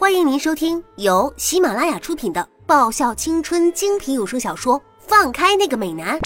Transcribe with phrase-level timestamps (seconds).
[0.00, 6.18] 欢迎您收听由喜马拉雅出品的爆笑青春精品有声小说《放开那个美男》，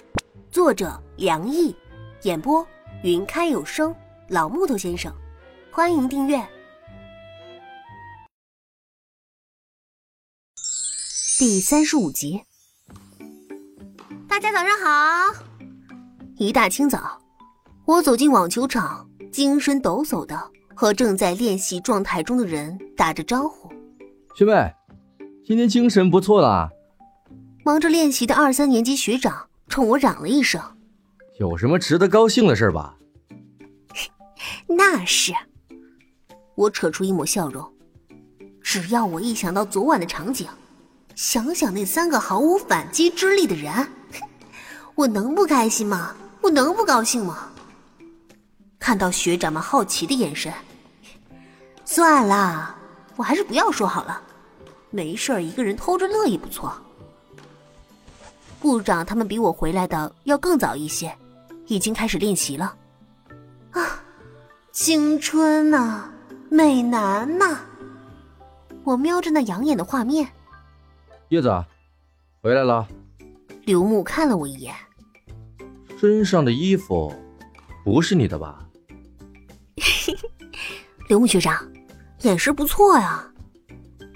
[0.49, 1.75] 作者梁毅，
[2.23, 2.65] 演播
[3.03, 3.93] 云开有声
[4.29, 5.13] 老木头先生。
[5.73, 6.41] 欢迎订阅
[11.37, 12.45] 第三十五集。
[14.29, 15.35] 大家早上好！
[16.37, 17.21] 一大清早，
[17.87, 23.73] 我走进网球场，精神抖擞的和正在练习状态中的人打着招呼。
[24.35, 24.73] 学妹，
[25.45, 26.69] 今天精神不错啦。
[27.65, 30.61] 忙着练习的二三年级学长冲我嚷了一声
[31.41, 32.97] ：“有什么值得高兴的事吧？”
[34.69, 35.33] 那是。
[36.57, 37.73] 我扯出一抹笑容。
[38.61, 40.47] 只要我一想到昨晚的场景，
[41.15, 43.73] 想想那三个毫无反击之力的人，
[44.95, 46.15] 我能不开心吗？
[46.41, 47.51] 我能不高兴吗？
[48.79, 50.53] 看到学长们好奇的眼神，
[51.85, 52.77] 算了。
[53.17, 54.21] 我还是不要说好了，
[54.91, 56.73] 没事儿一个人偷着乐也不错。
[58.61, 61.15] 部长他们比我回来的要更早一些，
[61.67, 62.75] 已经开始练习了。
[63.73, 64.03] 啊，
[64.73, 66.09] 青春呐，
[66.51, 67.59] 美男呐！
[68.83, 70.29] 我瞄着那养眼的画面。
[71.29, 71.65] 叶子，
[72.43, 72.89] 回来了。
[73.65, 74.75] 刘木看了我一眼，
[75.99, 77.15] 身上的衣服
[77.85, 78.67] 不是你的吧？
[81.09, 81.65] 刘木学长。
[82.25, 83.23] 眼神不错呀，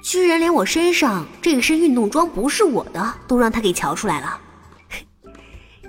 [0.03, 4.41] 居然连我身上这身运动装不是我的都让他给瞧出来了。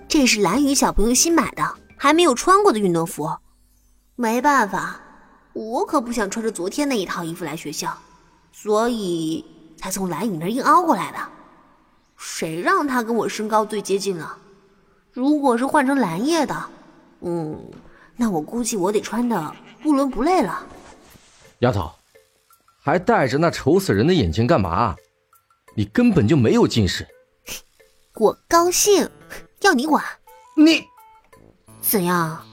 [0.05, 1.63] 这是蓝雨小朋友新买的，
[1.95, 3.29] 还没有穿过的运动服。
[4.17, 4.99] 没办法，
[5.53, 7.97] 我可不想穿着昨天那一套衣服来学校，
[8.51, 9.45] 所以
[9.77, 11.17] 才从蓝雨那硬凹过来的。
[12.17, 14.37] 谁让他跟我身高最接近了？
[15.13, 16.69] 如果是换成蓝叶的，
[17.21, 17.57] 嗯，
[18.17, 20.67] 那我估计我得穿的不伦不类了。
[21.59, 21.89] 丫头。
[22.81, 24.95] 还戴着那丑死人的眼镜干嘛？
[25.75, 27.07] 你根本就没有近视。
[28.15, 29.09] 我高兴，
[29.61, 30.03] 要你管？
[30.57, 30.83] 你
[31.81, 32.45] 怎样？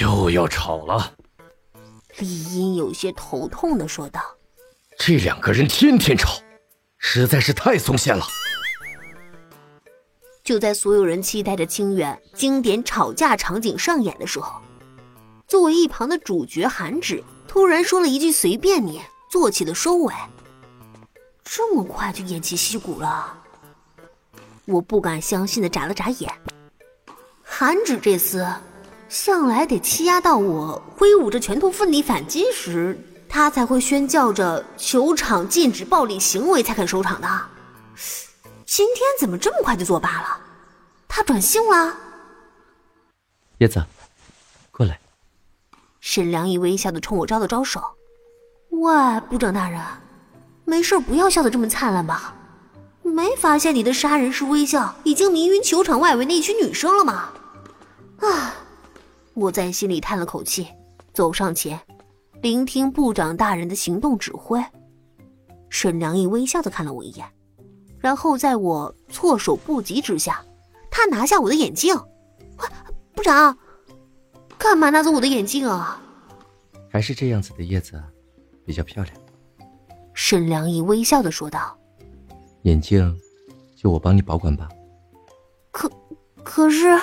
[0.00, 1.12] 又要吵了。
[2.18, 4.20] 李英有些头痛的说道
[4.98, 6.40] ：“这两个人天天吵，
[6.98, 8.24] 实在是太松懈了。”
[10.42, 14.60] 就在所有人期待着清远经典吵架场景上演的时候，
[15.46, 17.22] 作为一旁的主角韩芷。
[17.52, 20.14] 突然说了一句“随便你”，做起了收尾。
[21.44, 23.36] 这么快就偃旗息鼓了，
[24.64, 26.32] 我不敢相信的眨了眨眼。
[27.42, 28.56] 韩芷这厮，
[29.10, 32.98] 向来得欺压到我挥舞着拳头奋力反击时，
[33.28, 37.28] 他才会宣叫着球场禁止暴力行为才肯收场的。
[38.64, 40.40] 今天怎么这么快就作罢了？
[41.06, 41.94] 他转性了？
[43.58, 43.84] 叶子，
[46.02, 47.80] 沈良义微笑的冲我招了招手
[48.70, 49.80] ：“喂，部长大人，
[50.64, 52.34] 没事不要笑得这么灿烂吧？
[53.02, 57.32] 没发现你的杀人式微笑已经迷晕球场外围那一群女生了吗？”
[58.18, 58.52] 啊！
[59.34, 60.66] 我在心里叹了口气，
[61.14, 61.80] 走上前，
[62.42, 64.60] 聆听部长大人的行动指挥。
[65.70, 67.24] 沈良义微笑的看了我一眼，
[68.00, 70.44] 然后在我措手不及之下，
[70.90, 71.96] 他拿下我的眼镜。
[73.14, 73.56] 部长。
[74.62, 76.00] 干嘛拿走我的眼镜啊？
[76.88, 78.00] 还是这样子的叶子
[78.64, 79.16] 比较漂亮。
[80.14, 81.76] 沈良义微笑的说道
[82.62, 83.18] ：“眼镜
[83.76, 84.68] 就我帮你保管吧。”
[85.72, 85.90] 可
[86.44, 86.96] 可是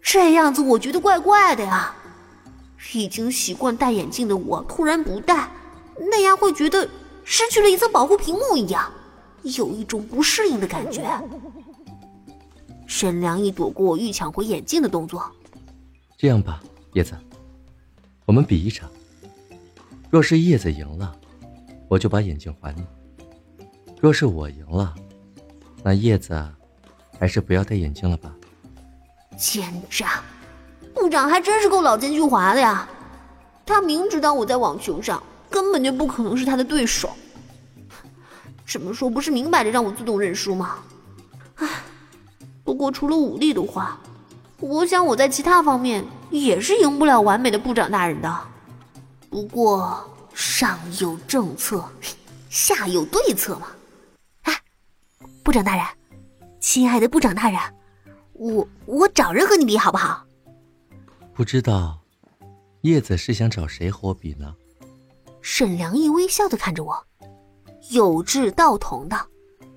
[0.00, 1.92] 这样子我觉得怪怪的呀。
[2.92, 5.50] 已经习惯戴眼镜的我突然不戴，
[5.98, 6.88] 那样会觉得
[7.24, 8.88] 失去了一层保护屏幕一样，
[9.42, 11.02] 有一种不适应的感觉。
[12.86, 15.28] 沈良义躲过我欲抢回眼镜的动作。
[16.20, 17.16] 这样吧，叶子，
[18.26, 18.90] 我们比一场。
[20.10, 21.16] 若是叶子赢了，
[21.88, 22.82] 我就把眼镜还你；
[23.98, 24.94] 若是我赢了，
[25.82, 26.46] 那叶子
[27.18, 28.36] 还是不要戴眼镜了吧。
[29.34, 30.22] 奸诈！
[30.92, 32.86] 部长还真是够老奸巨猾的呀！
[33.64, 37.08] 他明知道我在网球上根本就不可能是他的对手，
[38.66, 40.80] 这么说不是明摆着让我自动认输吗？
[41.54, 41.66] 唉，
[42.62, 43.98] 不过除了武力的话。
[44.60, 48.38] 我想我在其他方面也是赢不了完美的部长大人的，
[49.30, 51.82] 不过上有政策，
[52.50, 53.68] 下有对策嘛。
[54.42, 54.62] 哎，
[55.42, 55.84] 部长大人，
[56.60, 57.58] 亲爱的部长大人，
[58.34, 60.24] 我我找人和你比好不好？
[61.32, 61.98] 不知道，
[62.82, 64.54] 叶子是想找谁和我比呢？
[65.40, 67.02] 沈良义微笑的看着我，
[67.90, 69.16] 有志道同的，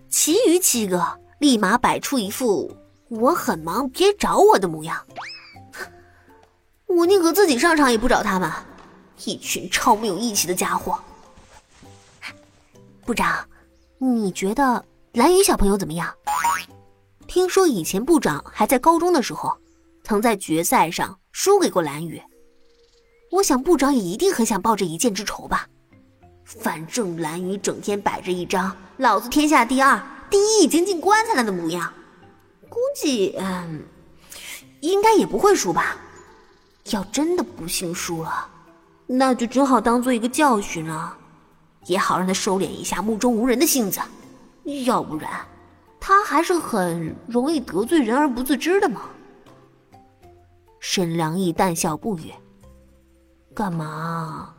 [0.09, 2.69] 其余七个立马摆出一副。
[3.09, 5.05] 我很忙，别找我的模样。
[6.87, 8.51] 我宁可自己上场，也不找他们，
[9.25, 10.99] 一群超没有义气的家伙。
[13.05, 13.47] 部长，
[13.97, 14.83] 你觉得
[15.13, 16.13] 蓝雨小朋友怎么样？
[17.27, 19.57] 听说以前部长还在高中的时候，
[20.03, 22.21] 曾在决赛上输给过蓝雨。
[23.31, 25.67] 我想部长也一定很想报这一箭之仇吧。
[26.45, 31.91] 反正蓝雨整天摆着一张“老子天下第二，第一已经进棺材了”的模样，
[32.73, 33.83] 估计嗯，
[34.81, 35.95] 应该也不会输吧。
[36.89, 38.49] 要真的不幸输了，
[39.05, 41.15] 那就只好当做一个教训了。
[41.85, 43.99] 也好让他收敛一下目中无人的性子，
[44.85, 45.29] 要不然
[45.99, 49.01] 他还是很容易得罪人而不自知的嘛。
[50.79, 52.33] 沈良义淡笑不语。
[53.53, 54.51] 干嘛？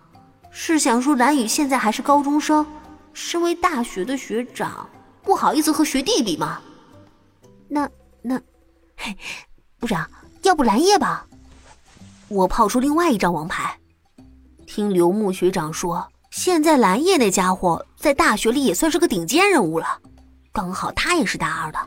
[0.53, 2.65] 是想说蓝雨现在还是高中生，
[3.13, 4.89] 身为大学的学长，
[5.21, 6.61] 不好意思和学弟比吗？
[9.79, 10.09] 部长，
[10.43, 11.27] 要不蓝叶吧？
[12.29, 13.79] 我抛出另外一张王牌，
[14.67, 16.07] 听刘牧学长说。
[16.31, 19.87] 现在蓝叶那家伙在大学里也算是个顶尖人物了，
[20.53, 21.79] 刚好他也是大二的，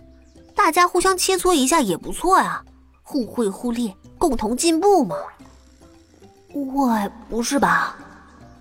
[0.56, 2.64] 大家互相切磋一下也不错呀，
[3.04, 5.18] 互惠互利，共同进步嘛。
[6.54, 7.98] 喂，不是吧？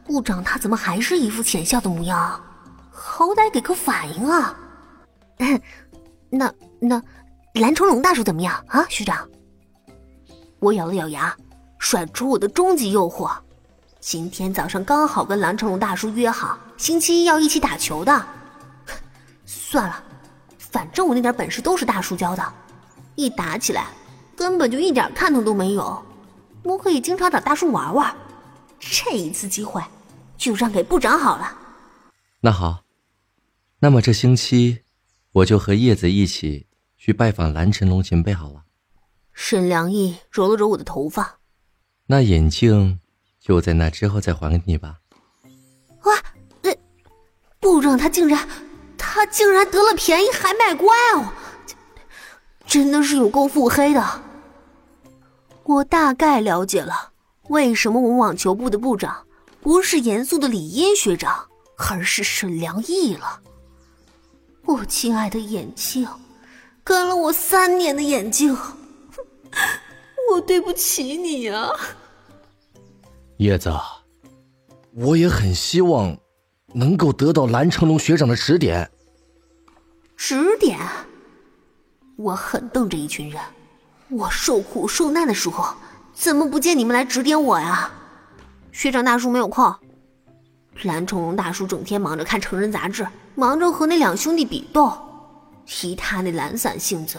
[0.04, 2.40] 部长他怎么还是一副浅笑的模样？
[2.90, 4.58] 好歹给个反应啊！
[6.30, 7.00] 那那
[7.58, 9.26] 蓝成龙大叔怎么样啊，学长？
[10.58, 11.34] 我咬了咬牙，
[11.78, 13.34] 甩出我的终极诱惑。
[13.98, 18.26] 今天早上刚好跟蓝成龙大叔约好，星期一要一起打球的。
[19.46, 20.04] 算了，
[20.58, 22.52] 反正我那点本事都是大叔教的，
[23.14, 23.86] 一打起来
[24.36, 26.04] 根本就一点看头都没有。
[26.62, 28.14] 我可以经常找大叔玩玩，
[28.78, 29.82] 这一次机会
[30.36, 31.56] 就让给部长好了。
[32.42, 32.82] 那好，
[33.78, 34.80] 那么这星期
[35.32, 36.65] 我就和叶子一起
[37.06, 38.64] 去拜访蓝晨龙前辈好了。
[39.32, 41.38] 沈良义揉了揉我的头发，
[42.06, 42.98] 那眼镜。
[43.38, 44.96] 就在那之后再还给你吧。
[46.02, 46.16] 哇，
[46.62, 46.76] 呃
[47.60, 48.48] 部长他竟然，
[48.98, 51.32] 他竟然得了便宜还卖乖哦，
[52.66, 54.22] 真的是有够腹黑的。
[55.62, 57.12] 我大概了解了
[57.50, 59.24] 为什么我们网球部的部长
[59.60, 63.40] 不是严肃的李英学长，而是沈良义了。
[64.64, 66.08] 我亲爱的眼镜，
[66.86, 68.56] 跟了我三年的眼镜，
[70.30, 71.68] 我对不起你呀。
[73.38, 73.74] 叶子，
[74.94, 76.16] 我也很希望
[76.74, 78.88] 能够得到蓝成龙学长的指点。
[80.16, 80.78] 指点？
[82.16, 83.42] 我狠瞪着一群人，
[84.08, 85.74] 我受苦受难的时候，
[86.14, 87.90] 怎么不见你们来指点我呀？
[88.70, 89.74] 学长大叔没有空，
[90.84, 93.04] 蓝成龙大叔整天忙着看成人杂志，
[93.34, 94.92] 忙着和那两兄弟比斗，
[95.82, 97.18] 以他那懒散性子，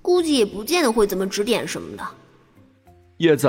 [0.00, 2.06] 估计也不见得会怎么指点什么的。
[3.18, 3.48] 叶子。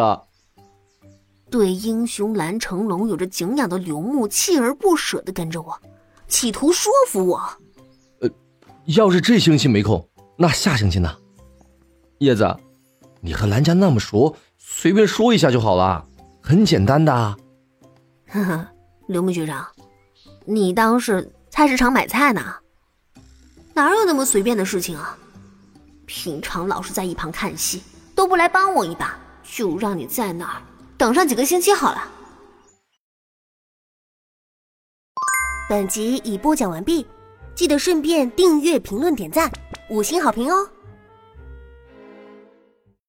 [1.49, 5.77] 对英雄蓝成龙有着敬仰的刘牧锲而不舍的跟着我，
[6.29, 7.37] 企图说服我。
[8.21, 8.29] 呃，
[8.85, 10.07] 要是这星期没空，
[10.37, 11.13] 那下星期呢？
[12.19, 12.55] 叶子，
[13.19, 16.07] 你和蓝家那么熟，随便说一下就好了，
[16.41, 17.13] 很简单的。
[18.29, 18.67] 呵呵，
[19.07, 19.67] 刘牧局长，
[20.45, 22.41] 你当是菜市场买菜呢？
[23.81, 25.17] 哪有那么随便的事情啊？
[26.05, 27.81] 平常老是在一旁看戏，
[28.13, 30.61] 都不来帮我一把，就让你在那儿。
[30.99, 32.07] 等上几个星期好了。
[35.67, 37.07] 本集已播讲完毕，
[37.55, 39.51] 记得顺便订阅、评论、点赞、
[39.89, 40.69] 五星好评哦。